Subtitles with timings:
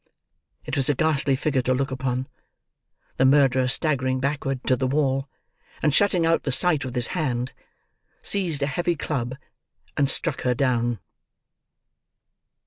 [0.65, 2.27] It was a ghastly figure to look upon.
[3.17, 5.29] The murderer staggering backward to the wall,
[5.83, 7.53] and shutting out the sight with his hand,
[8.23, 9.35] seized a heavy club
[9.95, 10.97] and struck her down.